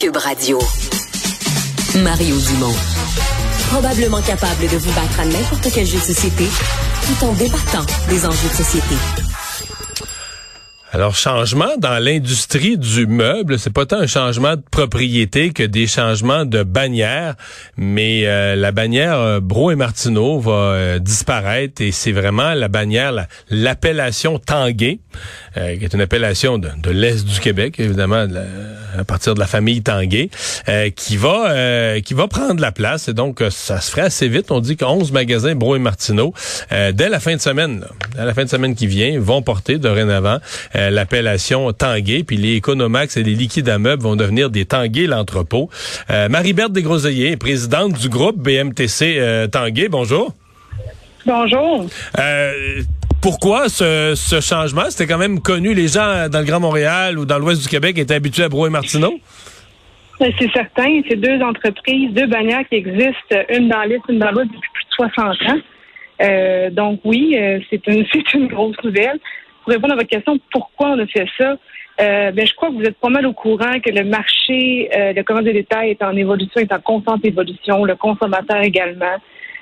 [0.00, 0.58] Cube Radio.
[2.02, 2.74] Mario Dumont.
[3.70, 6.46] Probablement capable de vous battre à n'importe quel jeu de société
[7.06, 8.94] tout en débattant des enjeux de société.
[10.92, 15.86] Alors, changement dans l'industrie du meuble, c'est pas tant un changement de propriété que des
[15.86, 17.36] changements de bannière,
[17.76, 22.66] mais euh, la bannière euh, Bro et Martineau va euh, disparaître et c'est vraiment la
[22.66, 24.98] bannière, l'appellation Tanguay,
[25.54, 28.26] qui est une appellation de, l'Est du Québec, évidemment,
[28.98, 30.30] à partir de la famille Tanguay,
[30.96, 33.08] qui va qui va prendre la place.
[33.08, 34.50] Et donc, ça se ferait assez vite.
[34.50, 36.34] On dit qu'onze magasins Bro et Martineau,
[36.70, 37.84] dès la fin de semaine,
[38.16, 40.38] dès la fin de semaine qui vient, vont porter dorénavant
[40.76, 45.06] euh, l'appellation Tanguay, puis les Economax et les liquides à meubles vont devenir des Tanguay
[45.06, 45.70] l'entrepôt.
[46.10, 50.34] Euh, Marie-Berthe Desgroseilliers, présidente du groupe BMTC euh, Tanguay, bonjour.
[51.26, 51.86] Bonjour.
[53.22, 54.90] Pourquoi ce, changement?
[54.90, 57.98] C'était quand même connu, les gens dans le Grand Montréal ou dans l'ouest du Québec
[57.98, 59.18] étaient habitués à Brouet Martineau?
[60.18, 64.30] Ben, c'est certain, c'est deux entreprises, deux bannières qui existent, une dans l'Est, une dans
[64.30, 66.70] l'Ouest depuis plus de 60 ans.
[66.72, 67.36] donc oui,
[67.70, 68.04] c'est une,
[68.34, 69.18] une grosse nouvelle
[69.62, 71.56] pour répondre à votre question, pourquoi on a fait ça?
[72.00, 75.12] Euh, ben, je crois que vous êtes pas mal au courant que le marché, euh,
[75.12, 79.16] le commerce de détail est en évolution, est en constante évolution, le consommateur également.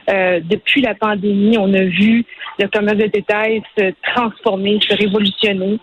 [0.08, 2.24] Euh, depuis la pandémie, on a vu
[2.58, 5.78] le commerce de détail se transformer, se révolutionner.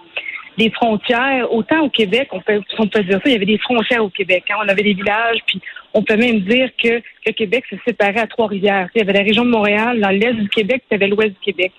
[0.58, 4.04] Les frontières, autant au Québec, on peut, on dire ça, il y avait des frontières
[4.04, 4.46] au Québec.
[4.50, 4.56] Hein.
[4.64, 5.62] On avait des villages, puis
[5.94, 8.88] on peut même dire que le Québec se séparait à Trois-Rivières.
[8.96, 11.34] Il y avait la région de Montréal, dans l'est du Québec, il y avait l'ouest
[11.34, 11.72] du Québec.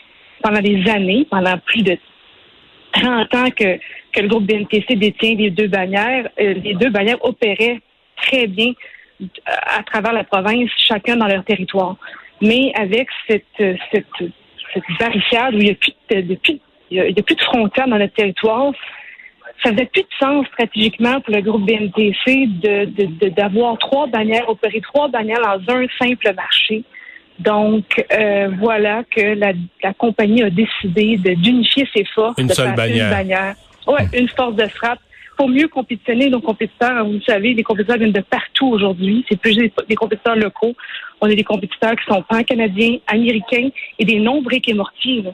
[0.42, 1.96] Pendant des années, pendant plus de
[2.92, 3.76] 30 ans que,
[4.12, 7.80] que le groupe BNTC détient les deux bannières, euh, les deux bannières opéraient
[8.16, 8.72] très bien
[9.22, 11.96] euh, à travers la province, chacun dans leur territoire.
[12.42, 14.06] Mais avec cette, cette,
[14.74, 16.36] cette barricade où il n'y a, plus de,
[16.90, 18.72] il y a, plus de frontières dans notre territoire,
[19.62, 24.80] ça faisait plus de sens stratégiquement pour le groupe BNTC de, d'avoir trois bannières, opérer
[24.80, 26.84] trois bannières dans un simple marché.
[27.38, 32.38] Donc, euh, voilà que la, compagnie a décidé d'unifier ses forces.
[32.38, 33.06] Une de seule bannière.
[33.06, 33.54] Une bannière.
[33.86, 34.20] Ouais, hmm.
[34.20, 35.00] une force de frappe
[35.36, 37.04] pour mieux compétitionner nos compétiteurs.
[37.04, 39.24] Vous savez, les compétiteurs viennent de partout aujourd'hui.
[39.28, 40.74] C'est plus des, compétiteurs locaux.
[41.20, 43.68] On a des compétiteurs qui sont pan-canadiens, américains
[43.98, 45.24] et des non-briques et mortiers.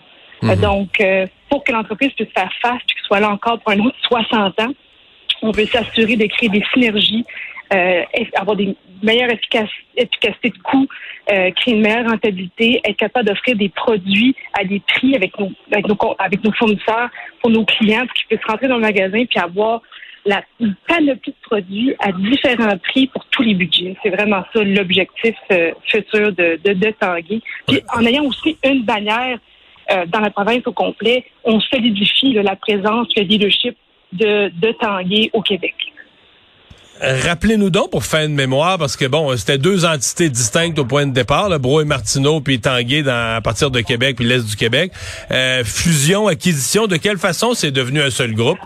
[0.40, 0.54] Hmm.
[0.56, 3.78] Donc, euh, pour que l'entreprise puisse faire face et qu'elle soit là encore pour un
[3.80, 4.72] autre 60 ans,
[5.42, 7.24] on veut s'assurer de créer des synergies,
[7.72, 8.02] euh,
[8.36, 10.86] avoir des meilleure efficacité de coût,
[11.30, 15.52] euh, créer une meilleure rentabilité, être capable d'offrir des produits à des prix avec nos,
[15.70, 17.10] avec nos, avec nos fournisseurs
[17.40, 19.82] pour nos clients pour qu'ils puissent rentrer dans le magasin puis avoir
[20.24, 20.42] la
[20.86, 23.96] panoplie de produits à différents prix pour tous les budgets.
[24.02, 27.42] C'est vraiment ça l'objectif euh, futur de, de, de Tanguy.
[27.66, 29.38] Puis en ayant aussi une bannière
[29.90, 33.76] euh, dans la province au complet, on solidifie la présence, le leadership
[34.12, 35.74] de, de Tanguy au Québec.
[37.00, 41.04] Rappelez-nous donc pour faire une mémoire, parce que bon, c'était deux entités distinctes au point
[41.04, 44.48] de départ, le Bro et Martineau, puis Tanguay dans, à partir de Québec, puis l'Est
[44.48, 44.92] du Québec.
[45.32, 48.58] Euh, fusion, acquisition, de quelle façon c'est devenu un seul groupe?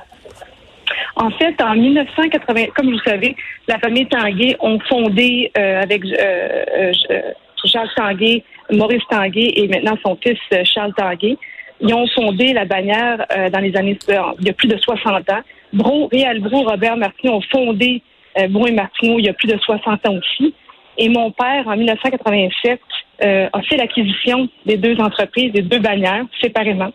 [1.16, 3.34] En fait, en 1980, comme vous savez,
[3.68, 6.92] la famille Tanguay ont fondé euh, avec euh,
[7.64, 11.36] Charles Tanguay, Maurice Tanguay et maintenant son fils Charles Tanguay.
[11.80, 13.98] Ils ont fondé la bannière dans les années,
[14.40, 15.42] il plus de 60 ans.
[15.72, 18.02] Bro, Réal Bro, Robert Martineau ont fondé
[18.38, 20.54] euh, et Martineau, il y a plus de 60 ans aussi.
[20.98, 22.80] Et mon père, en 1987,
[23.22, 26.92] euh, a fait l'acquisition des deux entreprises, des deux bannières, séparément.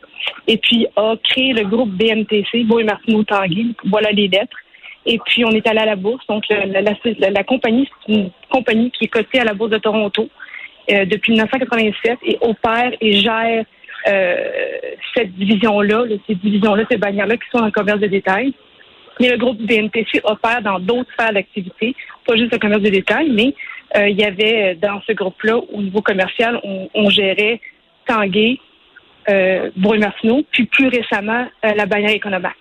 [0.48, 3.76] Et puis a créé le groupe BMTC, Beau et Martineau Tanguy.
[3.86, 4.58] Voilà les lettres.
[5.06, 6.26] Et puis, on est allé à la bourse.
[6.28, 10.30] Donc, la, compagnie, c'est une compagnie qui est cotée à la bourse de Toronto
[10.92, 13.66] euh, depuis 1987 et opère et gère
[14.08, 14.36] euh,
[15.16, 18.54] cette division-là, ces divisions-là, ces bannières-là qui sont en commerce de détail.
[19.20, 21.96] Mais le groupe BNPC opère dans d'autres sphères d'activité,
[22.26, 23.54] pas juste le commerce de détail, mais
[23.96, 27.60] euh, il y avait dans ce groupe-là, au niveau commercial, on, gérait
[28.08, 28.58] Tanguay,
[29.30, 32.56] euh, Martineau, puis plus récemment, euh, la bannière Economax.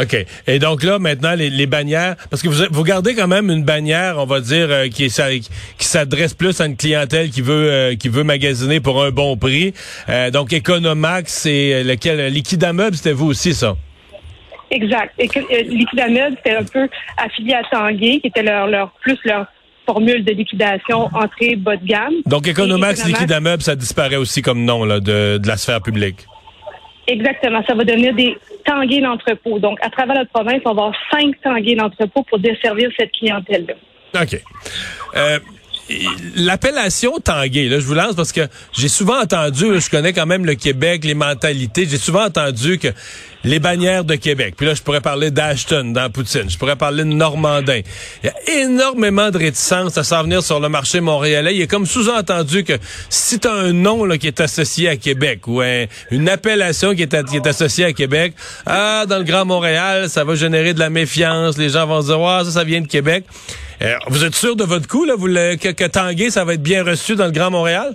[0.00, 0.16] OK.
[0.46, 4.18] Et donc là, maintenant, les, bannières, parce que vous, vous gardez quand même une bannière,
[4.18, 8.22] on va dire, euh, qui, qui s'adresse plus à une clientèle qui veut qui veut
[8.22, 9.74] magasiner pour un bon prix.
[10.32, 13.76] donc Economax et lequel Liquidameuble, c'était vous aussi, ça?
[14.70, 15.14] Exact.
[15.18, 19.46] Et que, euh, c'était un peu affilié à Tanguay, qui était leur, leur plus leur
[19.86, 22.14] formule de liquidation entrée bas de gamme.
[22.26, 26.26] Donc Economax, Liquidameuble, ça disparaît aussi comme nom là, de, de la sphère publique.
[27.06, 27.62] Exactement.
[27.66, 28.36] Ça va devenir des
[28.66, 29.58] Tanguay d'entrepôt.
[29.58, 33.74] Donc, à travers notre province, on va avoir cinq Tanguay d'entrepôt pour desservir cette clientèle-là.
[34.22, 34.42] OK.
[35.16, 35.38] Euh,
[36.36, 38.42] l'appellation Tanguay, là, je vous lance parce que
[38.76, 42.88] j'ai souvent entendu, je connais quand même le Québec, les mentalités, j'ai souvent entendu que
[43.44, 47.04] les bannières de Québec, puis là, je pourrais parler d'Ashton dans Poutine, je pourrais parler
[47.04, 47.80] de Normandin.
[48.22, 51.54] Il y a énormément de réticence à s'en venir sur le marché montréalais.
[51.54, 52.74] Il est comme sous-entendu que
[53.08, 55.62] si tu as un nom qui est associé à Québec ou
[56.10, 58.34] une appellation qui est, associée à Québec,
[58.66, 62.06] ah, dans le Grand Montréal, ça va générer de la méfiance, les gens vont se
[62.08, 63.24] dire, ah, ça, ça vient de Québec.
[63.82, 65.14] Euh, vous êtes sûr de votre coup, là,
[65.56, 67.94] que, que Tanguay, ça va être bien reçu dans le Grand Montréal?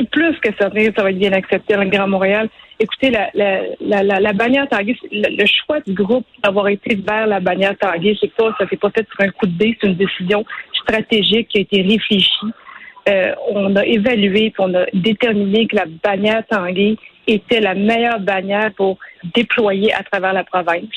[0.00, 2.48] Suis plus que certain que ça va être bien accepté dans le Grand Montréal.
[2.78, 7.38] Écoutez, la, la, la, la, bannière Tanguay, le, choix du groupe d'avoir été vers la
[7.38, 9.96] bannière Tanguay, c'est pas, ça s'est pas fait sur un coup de dé, c'est une
[9.96, 10.42] décision
[10.72, 12.30] stratégique qui a été réfléchie.
[13.10, 18.20] Euh, on a évalué puis on a déterminé que la bannière Tanguay était la meilleure
[18.20, 18.96] bannière pour
[19.34, 20.88] déployer à travers la province,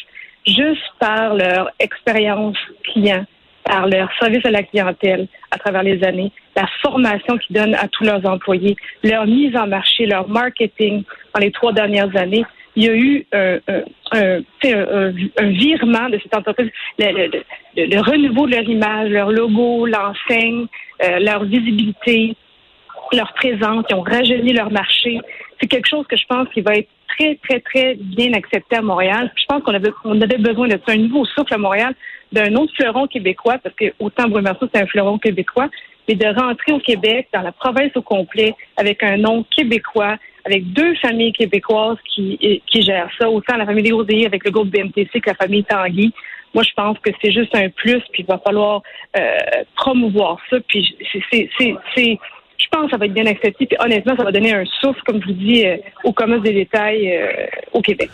[0.48, 3.26] juste par leur expérience client,
[3.64, 7.88] par leur service à la clientèle à travers les années, la formation qu'ils donnent à
[7.88, 12.46] tous leurs employés, leur mise en marché, leur marketing dans les trois dernières années.
[12.76, 13.60] Il y a eu un,
[14.12, 14.42] un,
[15.38, 17.30] un, virement de cette entreprise, le,
[17.78, 20.66] le, renouveau de leur image, leur logo, l'enseigne,
[21.04, 22.36] euh, leur visibilité,
[23.12, 25.20] leur présence, ils ont rajeuni leur marché.
[25.62, 28.82] C'est quelque chose que je pense qui va être très, très, très bien accepté à
[28.82, 29.32] Montréal.
[29.36, 31.94] je pense qu'on avait, on avait besoin de un nouveau souffle à Montréal,
[32.34, 35.70] d'un autre fleuron québécois, parce que autant Brumerceau, c'est un fleuron québécois,
[36.08, 40.74] mais de rentrer au Québec, dans la province au complet, avec un nom québécois, avec
[40.74, 45.22] deux familles québécoises qui, qui gèrent ça, autant la famille Desrosiers avec le groupe BMTC
[45.22, 46.12] que la famille Tanguy.
[46.54, 48.82] Moi, je pense que c'est juste un plus, puis il va falloir
[49.18, 49.38] euh,
[49.76, 50.58] promouvoir ça.
[50.68, 50.96] Puis
[51.32, 53.66] c'est, je pense que ça va être bien accepté.
[53.66, 56.54] Puis honnêtement, ça va donner un souffle, comme je vous dis, euh, au commerce des
[56.54, 58.12] détails euh, au Québec.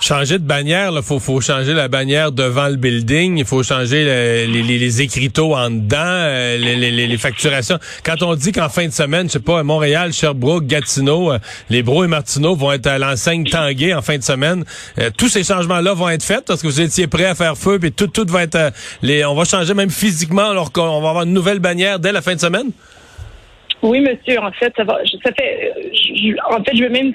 [0.00, 4.04] Changer de bannière, il faut, faut changer la bannière devant le building, il faut changer
[4.04, 7.78] les, les, les, écriteaux en dedans, euh, les, les, les, facturations.
[8.04, 11.32] Quand on dit qu'en fin de semaine, je sais pas, Montréal, Sherbrooke, Gatineau,
[11.70, 14.64] les Bro et Martineau vont être à l'enseigne Tanguay en fin de semaine,
[15.16, 17.92] tous ces changements-là vont être faits parce que vous étiez prêts à faire feu, puis
[17.92, 18.72] tout, tout va être...
[19.00, 22.20] les, on va changer même physiquement alors qu'on va avoir une nouvelle bannière dès la
[22.20, 22.70] fin de semaine?
[23.84, 24.40] Oui, monsieur.
[24.40, 24.98] En fait, ça va.
[25.22, 25.72] Ça fait.
[26.50, 27.12] en fait, je veux même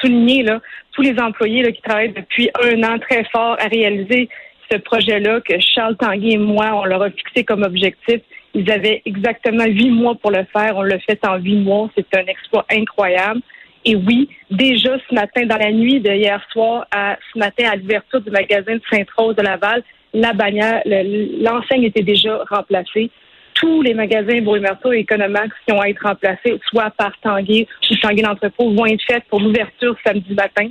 [0.00, 0.60] souligner là
[0.98, 4.28] tous les employés qui travaillent depuis un an très fort à réaliser
[4.68, 8.20] ce projet-là que Charles Tanguy et moi, on leur a fixé comme objectif.
[8.52, 10.76] Ils avaient exactement huit mois pour le faire.
[10.76, 11.88] On l'a fait en huit mois.
[11.96, 13.40] C'est un exploit incroyable.
[13.84, 18.20] Et oui, déjà ce matin, dans la nuit de hier soir ce matin à l'ouverture
[18.20, 23.08] du magasin de Sainte-Rose de Laval, la bannière, l'enseigne était déjà remplacée
[23.54, 27.96] tous les magasins Brumerto et Economax qui ont à être remplacés, soit par Tanguy ou
[27.96, 30.70] Tanguy d'entrepôt, vont être faits pour l'ouverture samedi matin.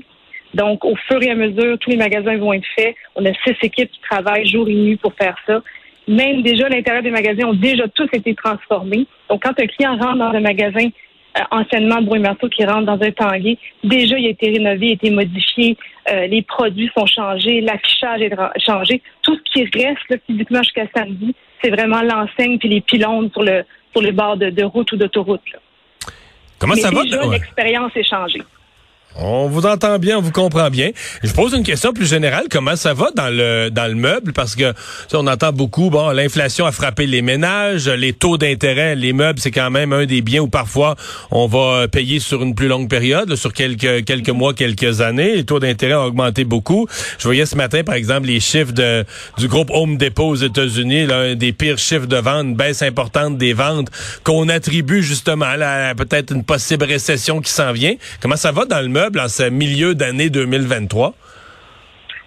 [0.53, 2.95] Donc, au fur et à mesure, tous les magasins vont être faits.
[3.15, 5.61] On a six équipes qui travaillent jour et nuit pour faire ça.
[6.07, 9.05] Même déjà, l'intérieur des magasins ont déjà tous été transformés.
[9.29, 10.87] Donc, quand un client rentre dans un magasin
[11.37, 14.93] euh, anciennement Brumerto qui rentre dans un Tanguy, déjà, il a été rénové, il a
[14.93, 15.77] été modifié,
[16.09, 18.33] euh, les produits sont changés, l'affichage est
[18.65, 19.01] changé.
[19.21, 23.43] Tout ce qui reste là, physiquement jusqu'à samedi, c'est vraiment l'enseigne puis les pylônes sur
[23.43, 25.41] le sur les bords de, route ou d'autoroute.
[26.59, 27.03] Comment ça va?
[27.31, 28.41] L'expérience est changée.
[29.19, 30.91] On vous entend bien, on vous comprend bien.
[31.23, 32.45] Je pose une question plus générale.
[32.51, 34.31] Comment ça va dans le dans le meuble?
[34.31, 34.73] Parce que
[35.13, 39.49] on entend beaucoup, bon, l'inflation a frappé les ménages, les taux d'intérêt, les meubles, c'est
[39.49, 40.95] quand même un des biens où parfois
[41.31, 45.37] on va payer sur une plus longue période, sur quelques quelques mois, quelques années.
[45.37, 46.87] Les taux d'intérêt ont augmenté beaucoup.
[47.17, 49.03] Je voyais ce matin, par exemple, les chiffres de
[49.39, 53.37] du groupe Home Depot aux États-Unis, un des pires chiffres de vente, une baisse importante
[53.37, 53.87] des ventes
[54.23, 57.95] qu'on attribue justement à peut-être une possible récession qui s'en vient.
[58.21, 59.06] Comment ça va dans le meuble?
[59.15, 61.13] En ce milieu d'année 2023?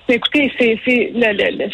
[0.08, 1.12] Écoutez, c'est,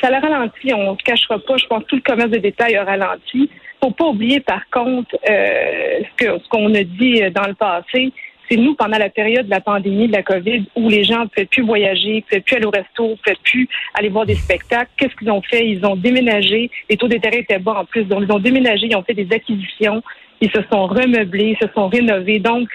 [0.01, 1.57] ça a ralenti, on ne se cachera pas.
[1.57, 3.49] Je pense que tout le commerce de détail a ralenti.
[3.83, 8.13] faut pas oublier, par contre, euh, ce, qu'on a dit euh, dans le passé.
[8.49, 11.27] C'est nous, pendant la période de la pandémie de la COVID, où les gens ne
[11.27, 14.37] pouvaient plus voyager, ne pouvaient plus aller au resto, ne pouvaient plus aller voir des
[14.37, 14.91] spectacles.
[14.99, 15.67] Qu'est-ce qu'ils ont fait?
[15.67, 16.71] Ils ont déménagé.
[16.91, 18.05] Les taux d'intérêt étaient bas en plus.
[18.05, 20.03] Donc, ils ont déménagé, ils ont fait des acquisitions.
[20.43, 22.39] Ils se sont remeublés, ils se sont rénovés.
[22.39, 22.69] Donc,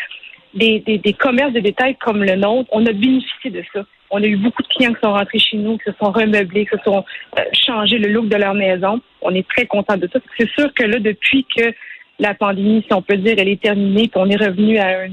[0.54, 3.84] des, des, commerces de détail comme le nôtre, on a bénéficié de ça.
[4.10, 6.66] On a eu beaucoup de clients qui sont rentrés chez nous, qui se sont remeublés,
[6.66, 7.06] qui se sont
[7.40, 9.00] euh, changés le look de leur maison.
[9.22, 10.20] On est très content de ça.
[10.38, 11.74] C'est sûr que là, depuis que
[12.20, 15.06] la pandémie, si on peut dire, elle est terminée, qu'on est revenu à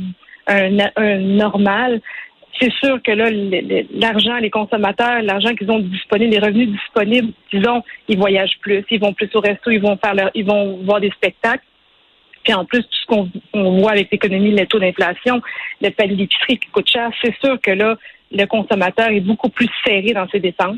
[0.49, 2.01] un, un, normal,
[2.61, 3.31] c'est sûr que là,
[3.93, 9.01] l'argent, les consommateurs, l'argent qu'ils ont disponible, les revenus disponibles, disons, ils voyagent plus, ils
[9.01, 11.63] vont plus au resto, ils vont faire leur, ils vont voir des spectacles.
[12.45, 13.31] Puis en plus, tout ce qu'on
[13.81, 15.41] voit avec l'économie, les taux d'inflation,
[15.81, 17.97] le panier d'épicerie qui coûte cher, c'est sûr que là,
[18.33, 20.77] le consommateur est beaucoup plus serré dans ses dépenses.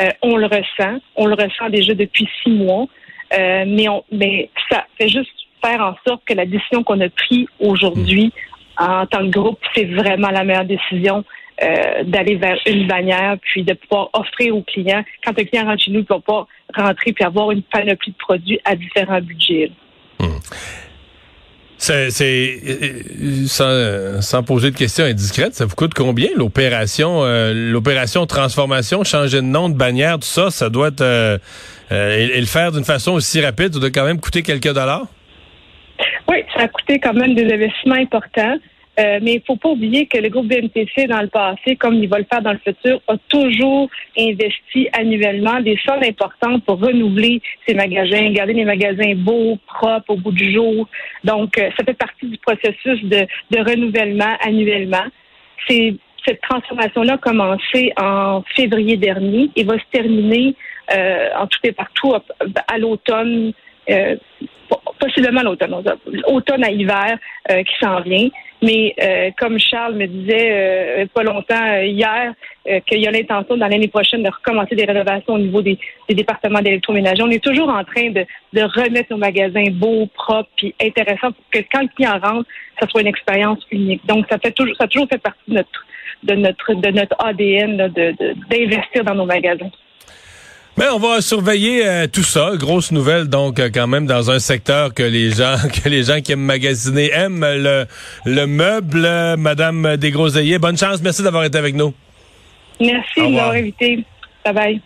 [0.00, 0.98] Euh, on le ressent.
[1.16, 2.86] On le ressent déjà depuis six mois.
[3.30, 5.30] mais, on, mais ça fait juste
[5.64, 8.32] faire en sorte que la décision qu'on a prise aujourd'hui
[8.78, 11.24] en tant que groupe, c'est vraiment la meilleure décision.
[12.04, 15.92] d'aller vers une bannière, puis de pouvoir offrir aux clients, quand un client rentre chez
[15.92, 19.70] nous, il ne va pas rentrer puis avoir une panoplie de produits à différents budgets.
[20.18, 20.38] Hmm.
[21.82, 22.10] C'est
[23.48, 29.38] sans, sans, poser de questions indiscrètes, ça vous coûte combien l'opération euh, l'opération transformation, changer
[29.38, 31.38] de nom, de bannière, tout ça, ça doit être euh,
[31.90, 35.06] euh, et, le faire d'une façon aussi rapide, ça doit quand même coûter quelques dollars?
[36.28, 38.58] Oui, ça a coûté quand même des investissements importants.
[39.00, 42.08] Euh, mais il faut pas oublier que le groupe BNTC, dans le passé, comme il
[42.08, 47.40] va le faire dans le futur, a toujours investi annuellement des sommes importantes pour renouveler
[47.66, 50.88] ses magasins, garder les magasins beaux, propres au bout du jour.
[51.24, 55.04] Donc, euh, ça fait partie du processus de, de renouvellement annuellement.
[55.66, 55.94] C'est
[56.26, 60.54] cette transformation-là a commencé en février dernier et va se terminer
[60.94, 63.52] euh, en tout et partout à, l'automne,
[63.90, 64.16] euh,
[65.02, 65.74] possiblement l'automne,
[66.26, 67.18] automne à hiver
[67.50, 68.28] euh, qui s'en vient.
[68.62, 72.32] Mais euh, comme Charles me disait euh, pas longtemps hier,
[72.86, 75.76] qu'il y a l'intention dans l'année prochaine de recommencer des rénovations au niveau des,
[76.08, 77.20] départements d'électroménager.
[77.24, 81.58] On est toujours en train de, remettre nos magasins beaux, propres, puis intéressants pour que
[81.72, 84.06] quand le client rentre, ça soit une expérience unique.
[84.06, 85.86] Donc ça fait toujours, ça toujours fait partie de notre
[86.22, 87.92] de notre de notre ADN
[88.48, 89.70] d'investir dans nos magasins.
[90.78, 92.52] Mais on va surveiller euh, tout ça.
[92.56, 96.20] Grosse nouvelle, donc, euh, quand même, dans un secteur que les gens, que les gens
[96.20, 97.86] qui aiment magasiner aiment le,
[98.24, 99.06] le meuble.
[99.38, 101.02] Madame Desgroseilliers, bonne chance.
[101.02, 101.92] Merci d'avoir été avec nous.
[102.80, 104.04] Merci de m'avoir invité.
[104.44, 104.80] Bye bye.